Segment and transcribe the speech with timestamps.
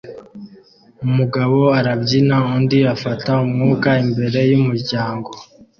[1.05, 5.29] Umugabo arabyina undi afata umwuka imbere yumuryango